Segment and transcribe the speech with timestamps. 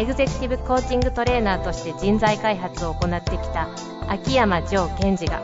[0.00, 3.68] エグゼクティブコーチングトレーナーとして人材開発を行ってきた
[4.08, 5.42] 秋山城賢治が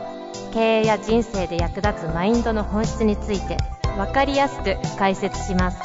[0.51, 3.57] 経営や人生で役立つマインドの本質について
[3.97, 5.79] 分かりやすく解説します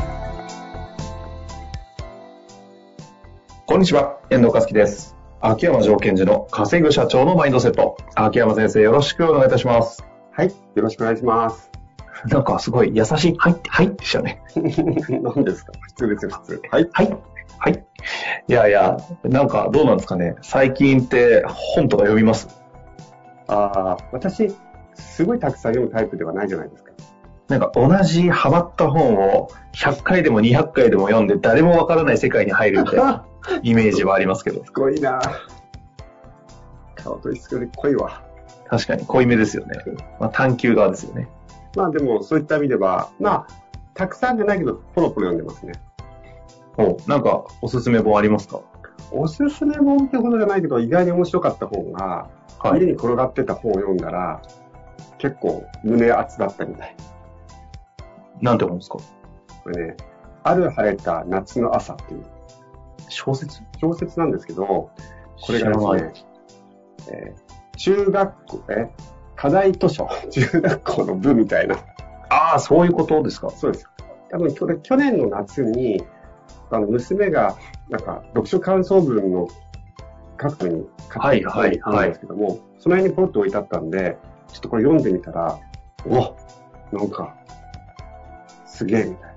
[3.66, 5.16] こんにちは、遠藤和樹です。
[5.43, 7.98] 秋山城賢治の稼ぐ社長のマインドセット。
[8.15, 10.02] 秋山先生、よろしくお願いいたします。
[10.30, 10.48] はい。
[10.48, 11.70] よろしくお願いします。
[12.27, 14.43] なんかすごい優しい、はい、はいでしたね。
[14.54, 15.73] 何ですか？
[15.80, 16.62] 普通ですよ、普通。
[16.70, 16.88] はい。
[16.93, 17.16] はい。
[17.59, 17.84] はい。
[18.48, 20.34] いやいや、なんかどうなんですかね。
[20.43, 22.48] 最近って本とか読みます？
[23.48, 24.55] ああ、私、
[24.95, 26.93] すごいたくさん読むタイプではないじゃないですか。
[27.49, 33.26] なんか同じハマった本を100回でも200回でも読んで誰もわからない世界に入るみたいな
[33.63, 34.65] イメージはありますけど。
[34.65, 35.21] すごいな
[36.95, 38.23] 顔と一緒で濃いわ。
[38.69, 39.79] 確かに濃いめですよね。
[40.19, 41.29] まあ、探求側ですよね。
[41.76, 43.46] まあでも、そういった意味では、まあ、
[43.95, 45.73] たくさんじゃないけど、ポロポロ読んでますね。
[46.78, 48.60] おなんかおすすめ本ありますか？
[49.10, 52.80] おすすめ本ってほどじゃないけど、意外に面白かった本が、はい。
[52.80, 54.40] 家に転がってた本を読んだら、
[55.18, 56.96] 結構胸熱だったみたい。
[58.40, 58.98] なんて本ですか？
[59.64, 59.96] これね、
[60.42, 62.24] ある晴れた夏の朝っていう
[63.09, 63.60] 小説？
[63.80, 64.91] 小説なんですけど、こ
[65.53, 66.12] れがですね、
[67.10, 68.91] えー中学校、え、
[69.34, 71.76] 課題図書、 中学校の部みたいな。
[72.28, 73.50] ああ、そういうことですか。
[73.50, 73.88] そうです。
[74.31, 76.04] 多分、去年の夏に、
[76.72, 77.56] あの、娘が、
[77.88, 79.48] なんか、読書感想文の
[80.41, 84.16] 書くために買ってきたはいはいはいんですけども、その辺にポッと置いてあったんで、
[84.48, 85.59] ちょっとこれ読んでみたら、
[86.06, 86.34] お
[86.97, 87.37] なんか、
[88.66, 89.32] すげえみたいな。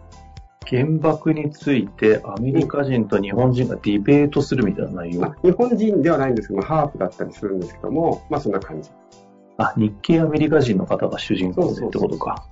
[0.67, 5.21] 原爆についてアメリカ人と日本人がディベートするみたいな内容。
[5.21, 8.89] まあ、日本人ではないんですけども、ハーフだったりするんですけども、まあそんな感じ。
[9.57, 12.47] あ、日系アメリカ人の方が主人公でってことか。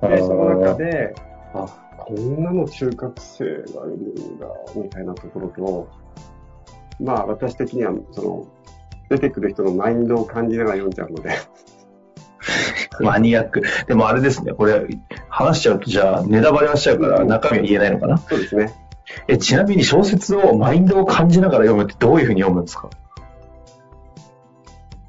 [0.00, 0.84] で、その中で。
[0.84, 1.14] で、
[1.52, 3.54] あ、こんなの中学生がい
[3.90, 4.46] るんだ、
[4.76, 5.88] みたいなところと、
[7.00, 8.46] まあ私的には、その、
[9.08, 11.30] 出てくる人のマインドを感じながら読んじゃうので、
[13.00, 13.62] マニアック。
[13.86, 14.86] でもあれですね、これ、
[15.28, 18.18] 話しちゃうとじゃあネタバレはしちゃうから中身は言えないのかな？
[18.18, 18.72] そうですね。
[19.28, 22.88] え、ちなみに小説をマインドを感じながら読むってどういうふうに読むんですか？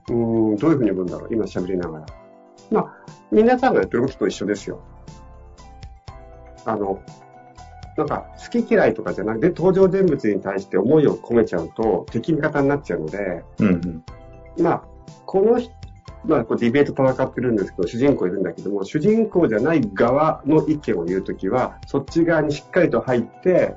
[0.09, 0.16] うー
[0.53, 2.06] ん、どういうふうに読むんだろう、今喋りながら。
[2.72, 2.94] まあ、
[3.31, 4.80] 皆さんがやってることと一緒ですよ。
[6.66, 7.01] あの、
[7.97, 14.63] なんか、好き嫌いとかじゃなくて、登場人物に対して思いを込めちゃうと、敵味方になっちゃうので、うんうん。
[14.63, 14.83] まあ、
[15.25, 15.71] この人、
[16.23, 23.75] まあ、こうディベート戦ってるんですけど、主人公いるんだけども、主人公じゃない側の意見を言うときは、そっち側にしっかりと入って、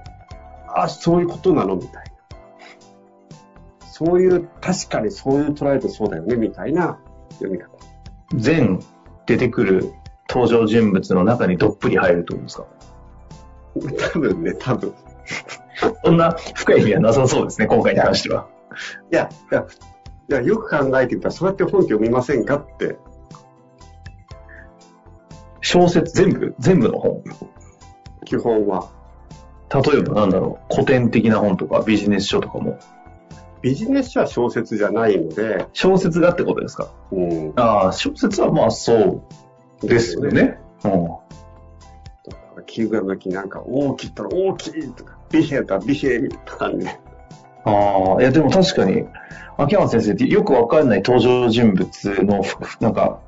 [0.69, 3.87] あ、そういうことなのみたいな。
[3.87, 6.99] そういう、確かにそういう捉えるとそうだよね、みたいな
[7.34, 7.71] 読み方。
[8.34, 8.81] 全
[9.27, 9.93] 出てくる
[10.29, 12.67] 登場人物の中にどっぷり入るってことですか？
[14.15, 14.95] 多分ね、多分。
[16.05, 18.49] そんな深い意味はなさそうですね、今回に関しては。
[19.12, 19.67] いや、いや、
[20.31, 22.97] いやよく考えてみたら、そうやって本気読みませんかって、
[25.61, 27.23] 小説全部、全部の本？
[28.25, 28.91] 基本は。
[29.71, 32.79] 例えばなんだろう、古典的な本とかビジネス書とかも？
[33.61, 36.91] ビジネス書は小説じゃないので、小説がってことですか？
[37.11, 37.53] うん。
[37.56, 39.23] ああ、小説はまあそう
[39.87, 40.59] ですよね。
[40.84, 41.09] うん。
[42.67, 47.00] キーグラムきなんか大きいったら大きいとか、ビヘだビヘみたいな感じで。
[47.65, 49.05] ああ、いやでも確かに、
[49.56, 53.21] 秋山先生ってよくわかんない登場人物の、ふなんか、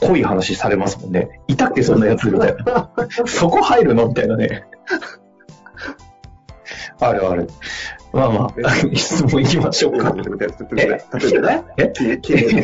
[0.00, 1.40] 濃い話されますもんね。
[1.46, 2.90] いたっけそんなやつみたいな。
[3.26, 4.64] そこ入るのみたいなね。
[7.00, 7.48] あるある。
[8.12, 10.12] まあまあ、 質問いきましょうか。
[10.12, 10.22] 例
[10.86, 11.04] え？
[11.78, 11.92] え？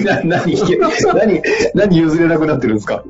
[0.05, 1.43] 何、何、
[1.75, 3.03] 何譲れなくなってるんですか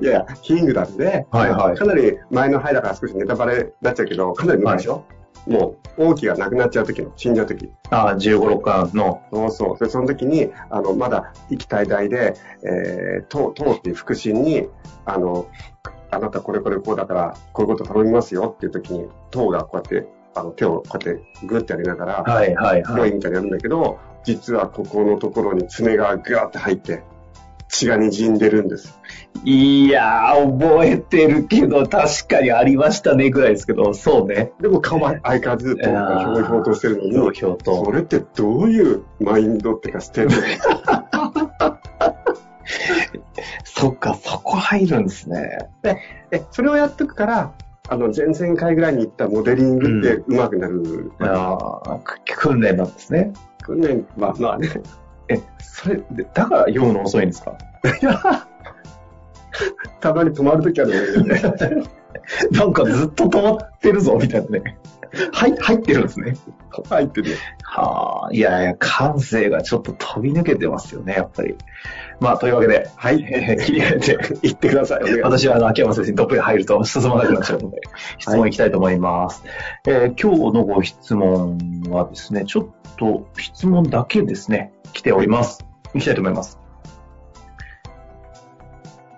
[0.00, 5.04] いやいや、キングダムで、はいはいかなり前の回だから少しネタバレになっちゃうけど、かなり昔でしょ、
[5.46, 7.70] もう、王毅が亡くなっちゃう時の、死んじゃう時。
[7.90, 9.84] ああ、15、6巻の、そうそう。
[9.84, 12.34] で、その時に、あの、まだ、生きたい代で、
[12.64, 14.68] えー、党、党っていう腹心に、
[15.04, 15.46] あの、
[16.10, 22.92] あなたこれこれこうだから、こういうこと頼みますよっていう時に、党がこうやって、あの、手をこうやってグッてやりながら、はいはいはい。
[22.92, 27.02] ヒロインみたいにやるんだけど、実はここのところに爪がガーって入って、
[27.68, 28.98] 血が滲んでるんです。
[29.44, 34.52] いやー、覚えてるけど、確かにありましたねぐらいですけど、そうね。
[34.60, 35.92] でも顔は相変わらず、ひょ
[36.40, 40.34] うひょうとしてるのに、ひょうひょうとそれってどういうマインドってか、ステート
[43.64, 45.58] そっか、そこ入るんですね。
[46.30, 47.52] で、それをやっとくから、
[47.88, 51.12] あの、前々回ぐらいに言ったモデリングって上手くなる。
[51.20, 53.32] あーく訓練なんですね。
[53.62, 54.68] 訓練は、まあね、
[55.28, 57.56] え、それ、でだから読むの遅いんですか？
[60.00, 61.42] たまに止まるときあるよね。
[62.52, 64.78] なんかずっと止まってるぞ、みたいなね。
[65.32, 66.34] はい、入ってるんですね。
[66.90, 67.36] 入ってるよ。
[67.78, 71.56] はあ、いやいや、感性がちょっと飛び抜けてますよね、やっぱり。
[72.20, 75.20] まあ、というわけで、はい、えー切り替えて、 言ってください。
[75.22, 77.80] 私はあの秋山先生にどっぷり入ると進まなくなっちゃうので、
[78.18, 79.44] 質問いきたいと思います。
[79.86, 81.58] えー今日のご質問
[81.88, 82.66] はですね、ちょっ
[82.96, 85.64] と質問だけですね、来ております。
[85.94, 86.58] いきたいと思います。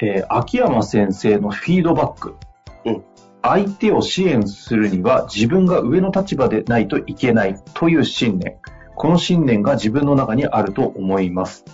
[0.03, 2.37] えー秋山先生のフィードバック。
[2.85, 3.05] うん
[3.43, 8.57] 相手を支援するには自分が上の立場でないといけないという信念。
[8.97, 11.65] この信念が自分の中にあると思います。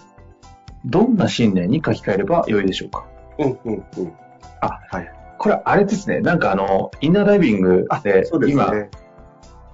[0.84, 3.06] どんな信念に書き換えればよいでしょうか？
[3.38, 4.12] うん、うん、うん。
[4.60, 5.12] あ、はい。
[5.38, 6.20] これあれですね。
[6.20, 8.90] なんかあの、インナーダイビングで、そうです今、ね。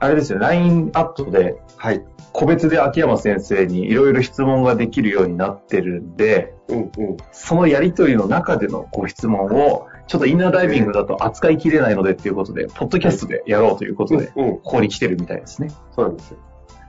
[0.00, 2.02] あれですよ、LINE アットではい。
[2.32, 6.90] 個別で秋山先生にいろいろ質問ができるようになってるんで、うん、うん。
[7.32, 15.70] そのやりとりの中でのご質問を、ちょっとインナーダイビングだと扱いきれないのでっていうことで、ポッドキャストでやろうということで、うん、ここに来てるみたいですね。
[15.94, 16.38] そうなんですよ。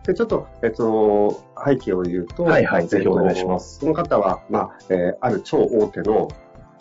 [0.05, 6.27] で、ちょっと、えっと、背景を言うと、はいはいぜひお願いしますえっとこの方は、まあ、えーある超大手の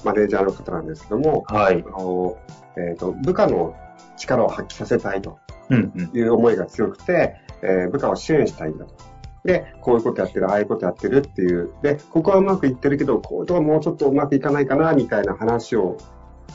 [0.05, 1.85] マネージャーの方なんですけども、はい。
[1.87, 2.37] あの
[2.77, 3.77] えっと、部下の
[4.17, 5.39] 力を発揮させたいと
[5.71, 6.19] うんうん。
[6.19, 8.95] いう思いが強くて、えー部下を支援したいんだと。
[9.45, 11.73] で、こういうことやってる、ああいうことやってるっていう。
[11.83, 15.97] で、ここはうまくいってるけど、こういうとこもうちょっとうまくいかないかな、みたいな話を、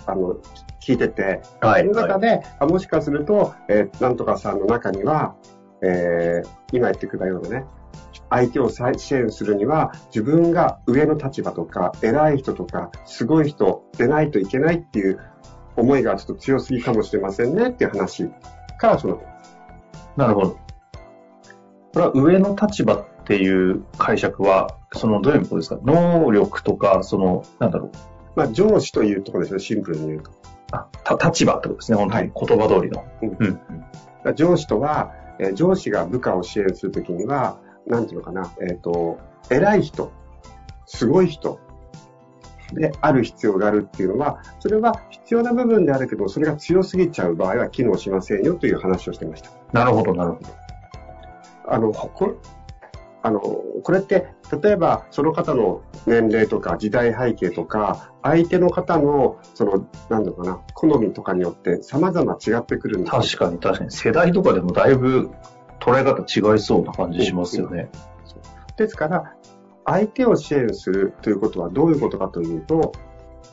[0.05, 0.35] あの、
[0.81, 1.85] 聞いてて、はい。
[1.85, 5.35] そのはい中で、あもしかすると、えーなんとかさんの中には、
[5.81, 7.65] えー今言ってくれたようなね、
[8.29, 15.19] 相手を再支援するには、自分が上の立場とか、偉い人とか、すごい人でないといけないっていう
[15.77, 18.29] 思いがちょっと強すぎかもしれませんねっていう話
[18.77, 19.21] からその、
[20.17, 20.49] なるほど。
[21.93, 25.79] これは上の立場っていう解釈は、そのどういうことですか？
[25.83, 27.91] 能力とか、その、なんだろう。
[28.37, 30.31] まあ上司というところですね、シンプルに言うと。
[30.71, 32.31] あ、た立場ってことですね、本当に。
[32.47, 33.05] 言葉通りの。
[33.39, 33.59] うん
[34.35, 39.17] 上司とは、えー上司が部下を支援するときには、なんていうのかな、えっ、と、
[39.49, 40.11] 偉い人、
[40.85, 41.59] すごい人
[42.73, 49.49] である必要があるっていうのは、それは必要な部分であるけど、それが強すぎちゃう場合は機能しませんよという話をしてました。
[49.73, 50.47] なるほど、なるほど。
[51.69, 52.33] あの、これ、
[53.27, 54.27] あの、これって、
[54.63, 63.91] 例えばその方の年齢とか時代背景とか、相手の方の、その、なんだろうかな、好みとかによって様々違ってくるんですよ確かに確かに。
[63.91, 65.29] 世代とかでもだいぶ
[65.81, 67.89] 捉え方違いそうな感じしますよね。
[68.77, 69.33] ですから、
[69.83, 72.93] 相手を支援するということはどういうことかというと、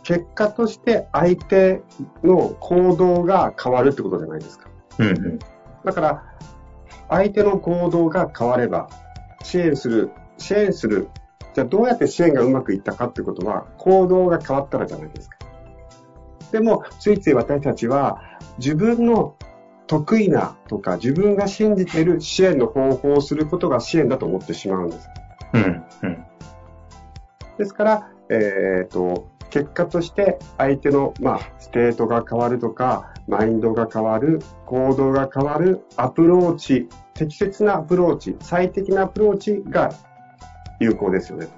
[0.05, 1.83] 結果として相手
[2.23, 4.71] の行動が変わるってことじゃないですか。
[4.99, 5.39] うんうん。
[5.85, 6.23] だから、
[7.09, 8.89] 相手の行動が変われば、
[9.45, 11.09] 支援する、支援する。
[11.55, 15.39] じゃあどうやって支援がうまくいったかってことは、行動が変わったらじゃないですか。
[16.51, 18.23] でも、ついつい私たちは、
[18.59, 19.37] 自分の
[19.87, 25.09] 得意なとか、自分が信じている支援の方法をすることが支援だと思ってしまうんです。
[25.53, 26.25] うんうん。
[27.59, 39.91] ですから、えっ、と、結果として相手の、まあ、ステートが変わるとか、マインドが変わる、行動が変わる、アプローチ、適切なアプローチ、最適なアプローチが
[40.81, 41.49] 有効ですよね。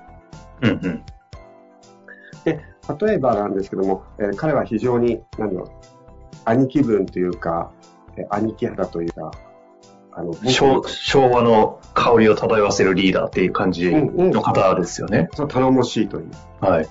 [0.63, 1.05] うんうん。
[2.99, 5.69] 例えばなんですけども、えー彼は非常に、なんだろう、
[6.45, 7.73] 兄貴分というか、
[8.17, 9.33] えー兄貴肌というか、
[10.13, 15.29] あの、僕昭昭和の香りを漂わせるリーダーっていう感じの方ですよね。
[15.35, 16.31] そう頼もしいという。
[16.61, 16.87] はい。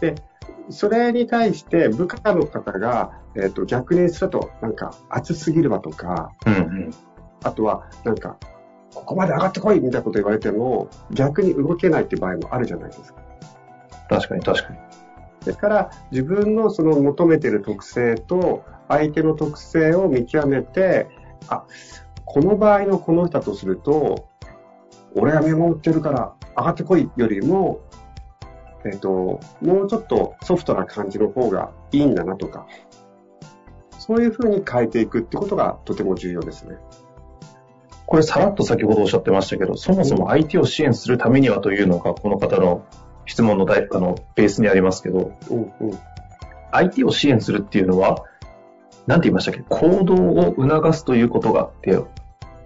[0.69, 6.91] それに対して部下の方が、えっ、と、逆にすると、なんか、熱すぎるわとか、うんうん。
[7.43, 8.37] あとは、なんか、
[8.95, 13.21] ここまで上がってこいみたいなこと言われても、逆に動けないっていう場合もあるじゃないですか。
[14.09, 14.79] 確かに確かに。
[15.45, 21.07] ですから、自分のその求めている特性と、相手の特性を見極めて、
[21.49, 21.65] あ、
[22.25, 24.29] この場合のこの人だとすると、
[25.15, 27.81] 俺が見守ってるから上がってこいよりも、
[28.85, 32.67] えっ、と、もうちょっとソフトな感じの方がいいんだなとか、
[33.97, 36.77] そういうふうに変えていくってことがとても重要ですね。
[38.05, 42.85] これさらっと先ほどおっしゃってましたけど、そもそも相手を支援するためにはというのが、この方の
[43.25, 45.99] 質問の大あのベースにありますけど、うんうん。
[46.71, 48.23] 相手を支援するっていうのは、
[49.07, 49.61] なんて言いましたっけ？
[49.67, 51.99] 行動を促すということがあって、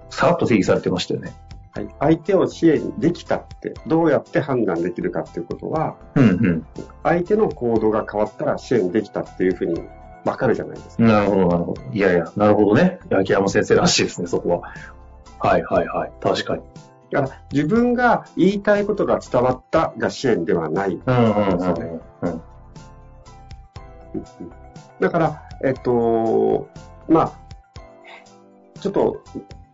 [0.10, 1.34] さらっと定義されてましたよね。
[1.72, 1.88] はい。
[2.00, 6.65] 相手を支援できたって、どうやって判断できるかっていうことは、うん
[7.03, 9.81] 相手の行動が変わったら支援できたっていうふうに
[10.25, 11.03] 分かるじゃないですか。
[11.03, 11.08] うん。
[11.08, 11.81] なるほど、なるほど。
[11.93, 13.00] いやいや、なるほどね。
[13.12, 14.74] 秋山先生らしいですね、そこは。
[15.39, 16.12] はいはいはい。
[16.22, 16.63] 確かに。
[17.12, 20.93] だから自分が言いたいことが伝わったが支援ではない。
[20.93, 22.41] うんうんうんうん。
[25.00, 26.69] だから、えっと、
[27.08, 27.34] まあ、
[28.79, 29.24] ちょっと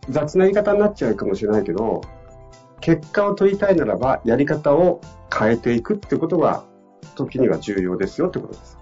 [0.08, 2.00] 雑な言い方になっちゃうかもしれないけど、
[2.80, 5.00] 結果を取りたいならば、やり方を
[5.36, 6.64] 変えていくってことが、
[7.14, 8.78] 時には重要ですよってことです。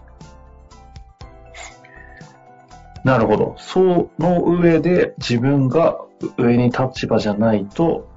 [3.04, 3.54] なるほど。
[3.58, 5.98] その上で自分が
[6.38, 8.08] 上に立場じゃないと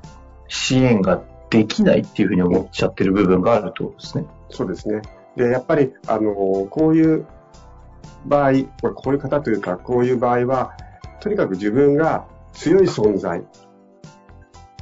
[0.47, 4.25] 支援ができないっていうふうに思っちゃってる部分があるってことですね。
[4.49, 5.01] そうですね。
[5.35, 6.33] で、やっぱり、あの、
[6.69, 7.25] こういう
[8.25, 8.51] 場合、
[8.81, 10.73] まあこういう方というか、こういう場合は、
[11.19, 13.43] とにかく自分が強い存在、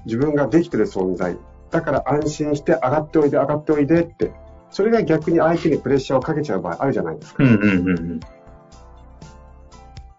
[0.06, 1.38] 自分ができてる存在、
[1.72, 4.32] だから安心して上がっておいで、上がっておいでって、
[4.70, 7.44] それが逆に相手にプレッシャーをかけちゃう場合あるじゃないですか。
[7.44, 8.20] うんうんうんうん。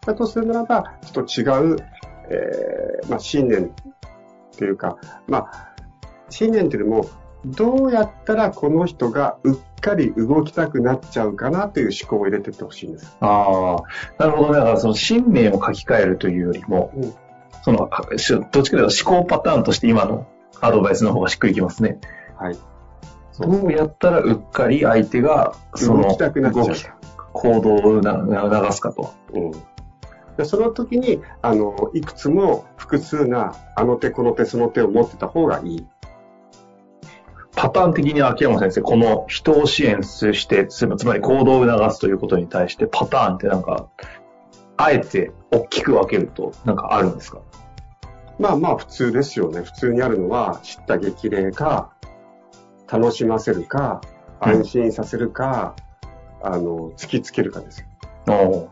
[0.07, 1.77] だとするならば、ちょっと違う、
[2.31, 3.71] えーまあ、信念っ
[4.57, 4.97] ていうか、
[5.27, 5.75] まあ、
[6.31, 7.11] 信念っていうよりも、
[7.45, 13.17] どうやったらこの人がうっかり動きたくなっちゃうかなという思考を入れていってほしいんです。
[13.21, 14.59] ああ、なるほどね。
[14.59, 17.15] だからその信念を書き換えるというよりも、うん
[17.67, 17.91] その、
[18.53, 20.29] どっちかというと思考パターンとして今の
[20.61, 21.99] アドバイスの方がしっくりきますね。
[22.37, 22.57] はい。
[23.41, 26.77] どうやったらうっかり相手がその動きたくなっちゃう
[27.33, 29.13] 行動をな促すかと。
[29.35, 29.53] うん。
[30.37, 35.87] でその時に、あの、いくつも複数な、あの手この手その手を持ってた方がいい。
[37.55, 43.89] パターン的に秋山先生、この人を支援して、つまつまり行動を促すということに対してパターンってなんか、
[44.77, 47.41] あえて大きく分けるとなんかあるんですか？
[48.39, 49.63] まあまあ普通ですよね。
[49.63, 51.95] 普通にあるのは、知った激励か、
[52.87, 54.03] 楽しませるか、
[54.39, 55.75] 安心させるか、
[56.43, 57.87] あの、突きつけるかです
[58.27, 58.71] よ。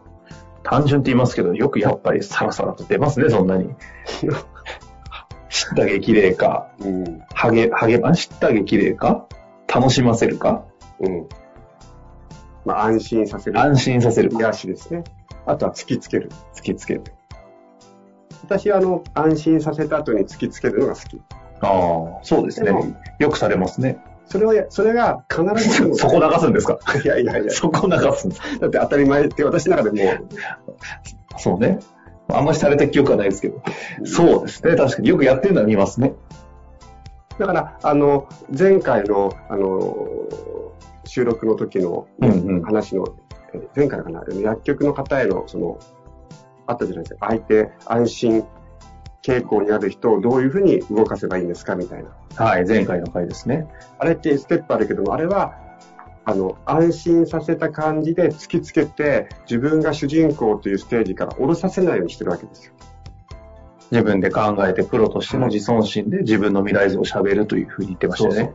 [0.64, 3.74] 単純って言いますけど、よくやっぱりサラサラと出ますね、そんなに。
[5.50, 7.22] 知った激励か、うん。
[7.32, 9.28] 励、励ま、知った激励か、
[9.72, 10.64] 楽しませるか、
[10.98, 11.28] うん。
[12.64, 13.60] まあ安心させる。
[13.60, 15.04] 安心させるか、癒しですね。
[15.46, 16.30] あとは突きつける。
[16.54, 17.04] 突きつける。
[18.42, 21.20] 私はあの、安心させた後に突きつけるのが好き。
[21.60, 22.72] ああ、そうですね。
[23.18, 23.98] よくされますね。
[24.26, 26.78] それをや、それが必ず そこ流すんですか？
[27.02, 27.50] いやいやいや。
[27.50, 30.26] そこ流すんですだって当たり前って私の中でも
[31.38, 31.78] そうね。
[32.28, 33.60] あんまりされた記憶はないですけど。
[34.04, 34.76] そうですね。
[34.76, 36.14] 確かによくやってるのは見ますね。
[37.38, 39.96] だから、あの、前回の、あの、
[41.04, 42.62] 収録の時のうんうん。
[42.62, 43.04] 話の、
[43.52, 45.78] え前回かな、薬局の方への、その、
[46.66, 47.26] あったじゃないですか。
[47.28, 48.44] 相手、安心
[49.24, 52.10] 傾向にある人をどういうふうに動かせばいいんですかみたいな。
[52.36, 53.66] はい、前回の回ですね。
[53.98, 55.54] あれってステップあるけども、あれは、
[56.26, 62.74] あの、安心させた感じで突きつけて、自分が主人公というステージから降ろさせないようにしてるわけですよ。
[63.90, 68.52] 自分で考えてプロとしての自尊心で自分の未来像を喋るというふうに言ってましたよね。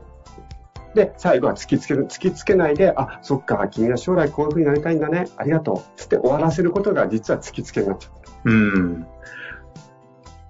[0.93, 5.77] で、最後は突きつける、突きつけないで、あ、そっか、君は将来こういう風になりたいんだね、ありがとう。
[5.95, 8.09] つって終わらせることが実は突きつけになっちゃ
[8.45, 8.51] う。
[8.51, 9.07] うん。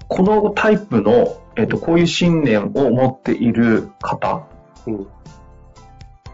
[0.09, 4.47] このタイプの、えっと、こういう信念を持っている方、
[4.85, 5.07] うん。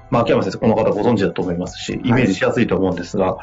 [0.10, 3.38] まあ、秋山先生、この方ご存知だと思いますし、イメージしやすいと思うんですが、っ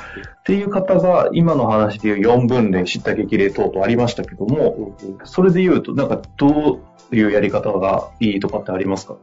[0.45, 5.27] ていう方が、今の話でいう4分類、知った激励等々ありましたけども、うんうん。
[5.27, 9.17] それで言うと、なんか、どういうやり方がいいとかってありますか？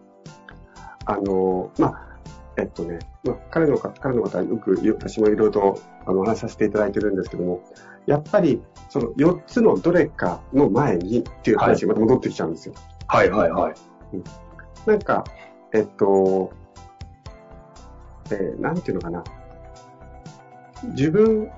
[1.05, 2.05] あの、まあ、
[2.57, 7.61] えっとね、まあ、彼の方、彼の方はよく、よ私もいろいろとあのお話しさせていただいてるんですけども、
[8.09, 12.73] やっぱり、その4つのどれかの前にっていう話がまた戻ってきちゃうんですよ。
[13.07, 13.73] はいはいはい。
[14.87, 15.23] なんか、
[15.73, 16.51] えっと、
[18.31, 19.23] えーなんていうのかな。
[20.95, 21.51] 自分、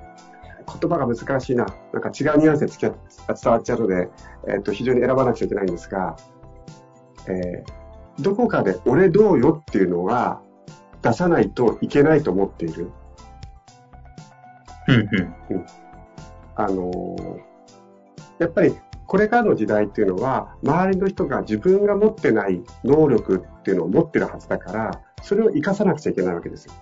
[0.81, 1.65] 言葉が難しいな。
[1.93, 2.91] なんか違うニュアンスで伝
[3.45, 4.09] わっちゃうので、
[4.49, 6.17] えっと、非常に選ばなくちゃいけないんですが、
[7.29, 7.81] えー
[8.19, 10.41] どこかで俺どうよっていうのは
[11.01, 12.91] 出さないといけないと思っている。
[14.89, 14.95] うん
[15.49, 15.65] うん。
[16.55, 17.51] あのー
[18.39, 26.73] やっぱりこれからの時代っていうのは、周りの人が自分が持ってない能力っていうのを持ってるはずだから、それを活かさなくちゃいけないわけですよ。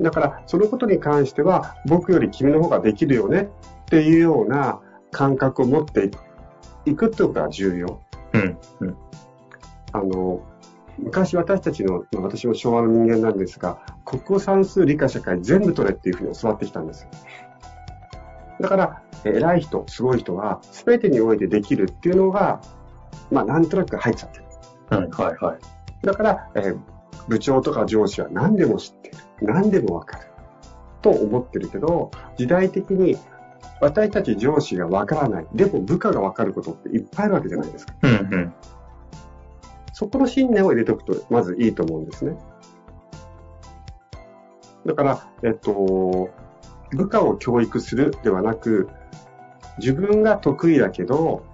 [0.00, 3.48] だから、そのことに関しては、僕より君の方ができるよね
[3.82, 6.08] っていうような感覚を持って
[6.84, 8.00] いくってことが重要。
[8.32, 8.96] うんうん。
[9.92, 10.40] あの、
[10.98, 17.06] 昔私たちの、まあ私も昭和の人間なんですが、国語算数理科社会全部取れっていうふうに教わってきたんです。
[18.60, 22.60] だから、えー偉い人、すごい人は、全てにおいてできるっていうのが、
[23.30, 24.44] まあなんとなく入っちゃってる。
[24.88, 26.06] はいはいはい。
[26.06, 26.78] だから、えー
[27.28, 29.16] 部長とか上司は何でも知ってる。
[29.40, 30.26] 何でもわかる。
[31.02, 33.16] と思ってるけど、時代的に
[33.80, 35.46] 私たち上司がわからない。
[35.52, 37.94] でも部下がわかることっていっぱいあるわけじゃないですか。
[38.02, 38.54] うんうん。
[39.96, 42.36] そこの信念を入れておくと、まずいいと思うんですね。
[44.84, 46.28] だから、えっと、
[46.90, 48.90] 部下を教育するではなく、
[49.78, 51.46] 自分が得意だけど、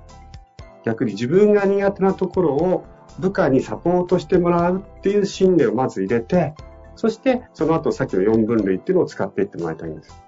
[0.85, 2.85] 逆に自分が苦手なところを
[3.21, 6.55] 部下にサポートしてもらうっていう信念をまず入れて、
[6.97, 10.21] そしてその後さっきの4分類っていうのを使っていってもらいたいんです。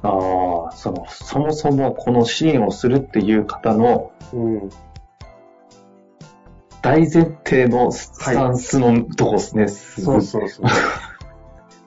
[0.00, 4.70] ああ、その、そもそもこの支援をするっていう方のうん。
[6.84, 9.68] 大前提のスタンスのとこですね。
[9.68, 10.74] すごいそうそうそ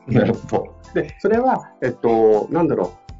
[0.07, 0.11] う。
[0.11, 0.75] なるほど。
[0.95, 3.13] で、それは、えっと、なんだろう。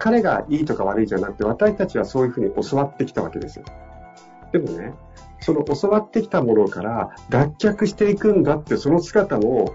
[0.00, 3.64] 彼がいいとか悪いじゃなくて、私たちはそういうふうに教わってきたわけですよ。
[4.50, 4.92] でもね、
[5.38, 9.72] その教わってきたものから脱却していくんだって、その姿を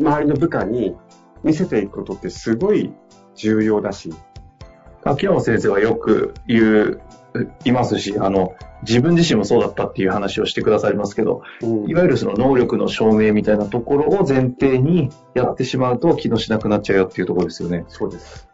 [0.00, 0.96] 周りの部下に
[1.42, 2.94] 見せていくことってすごい
[3.34, 4.14] 重要だし、
[5.02, 7.02] 秋山先生はよく言う、
[7.64, 17.84] いますし、あの、自分自身もそうだったっていう話をしてくださりますけど、うんいわゆるその能力の証明みたいなところを前提にやってしまうと気のしなくなっちゃうよっていうところですよね。
[17.88, 18.48] そうです。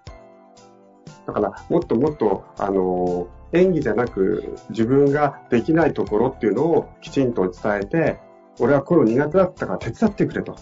[1.27, 8.19] だから、もっともっと、あの、演技じゃなく、自分ができないところっていうのをきちんと伝えて、
[8.59, 10.57] 俺はこの苦手だったから手伝ってくれと。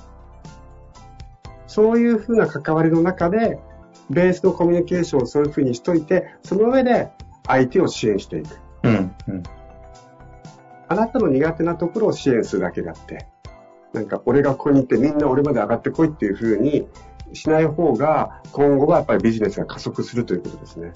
[1.67, 3.59] そういうふうな関わりの中で、
[4.11, 7.11] ベースのコミュニケーションをそういうふうにしといて、その上で
[7.49, 8.61] 相手を支援していく。
[8.85, 9.15] うん。
[9.29, 9.43] うん。
[10.89, 13.27] あなたの苦手なところを支援するだけであって、
[13.93, 16.87] なんか俺がここに行ってみんな俺まで上がってこいっていうふうに
[17.33, 20.93] しない方が、今後はやっぱりビジネスが加速するということですね。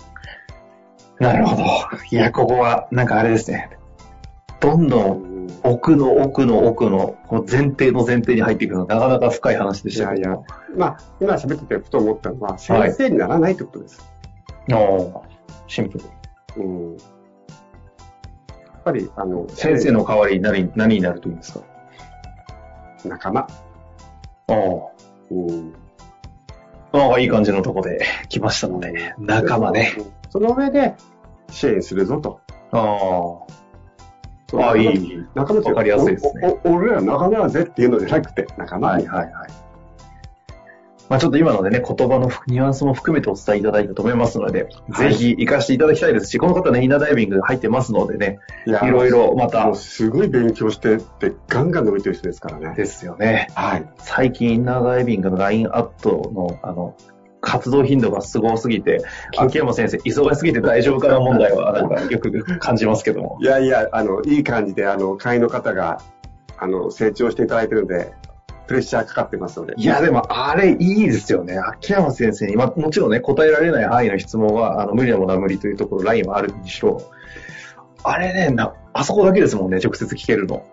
[1.19, 1.63] なるほど。
[2.11, 3.71] いや、ここは、なんかあれですね。
[4.61, 14.05] どんどん奥の奥の奥の、この前提の前提に入っていくのはなかなか深い話でいやいやしたけども。、まあ、今喋っててふと思ったのは、先生にならないってことです。
[14.73, 15.21] おー
[15.67, 16.05] シンプル。
[16.57, 16.97] うん。
[16.97, 16.99] や
[18.79, 21.61] っぱり、あの、先生の代わりに何何になるというんですか？
[23.05, 23.41] 仲間。
[23.41, 24.55] あ
[25.31, 25.75] うん。
[26.93, 26.99] あ。
[26.99, 29.95] ああ、いい感じのとこで 来ましたので、仲間ね。
[29.99, 30.07] うん。
[30.31, 30.95] その上で、
[31.51, 32.41] 支援するぞと。
[32.73, 33.47] あ
[34.59, 34.63] あ。
[34.65, 35.27] ああ、いい。
[35.35, 38.89] 仲間わかりやすいですね俺ら仲間だぜっていうのじゃなくて、仲間。
[38.89, 39.49] はいはいはい。
[41.13, 52.75] まあちょっと今のでね、言葉のニュアンスも含めてお伝えいただいたと思いますので、はいぜひ活かしていただきたいですし、この方ね、イナダイビング入ってますのでね、いろいろまたすごい勉強してって、ガンガン伸びてる人ですからね。
[52.75, 53.49] ですよね。
[53.55, 53.87] はい。
[53.99, 56.97] 最近インナーダイビングの LINE アットの、あの、
[57.43, 59.05] 活動頻度がすごすぎて、
[59.37, 63.39] 秋山先生、忙しすぎて大丈夫かな問題は、なんかよく感じますけども。
[63.43, 66.01] いやいや、あの、いい感じで、あの、会員の方が、
[66.57, 68.15] あの、成長していただいてるので、
[68.67, 69.75] プレッシャーかかってますので。
[69.77, 71.59] いや、でも、あれいいですよね。
[71.59, 77.03] 秋山先生に、まあ、もちろんね、答えられない範囲の質問は、あの、無理なものは無理というところ、ラインはあるにしろ、
[78.05, 80.65] あれね、な、あそこだけですもんね、直接聞けるの。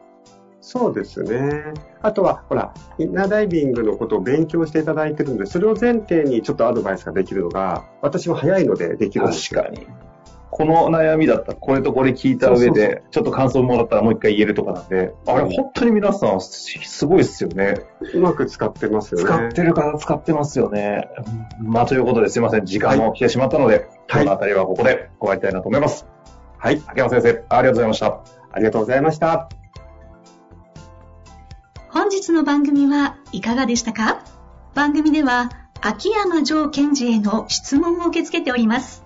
[0.61, 1.73] そうですね。
[2.01, 9.63] あとは、ほら、インナーダイビングのことを勉強していただいてるので、それを前提にちょっとアドバイスができるのが、私も早いのでできるんですよ。
[9.63, 9.87] 確かに。
[10.59, 17.75] この悩みだったら、これとこれ聞いた上で、ちょっと感想もらったらもう一回言えるとかなんで、あれ本当に皆さん、すごいですよね。
[18.13, 19.23] うまく使ってますよね。
[19.23, 21.07] 使ってる方使ってますよね。
[21.61, 22.65] まあ、ということですいません。
[22.65, 26.05] 時間も来てしまったので、今日のあたりはここで終わりたいなと思います。
[26.57, 26.83] はい。
[26.87, 28.19] 秋山先生、ありがとうございました。
[28.51, 29.47] ありがとうございました。
[31.87, 34.25] 本日の番組はいかがでしたか？
[34.75, 39.05] 番組では秋山城賢治への質問を受け付けております。